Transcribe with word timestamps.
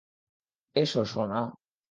এসো, 0.75 1.01
সোনা। 1.05 1.41